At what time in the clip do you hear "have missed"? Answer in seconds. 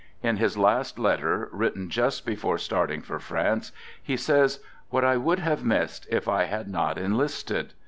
5.37-6.07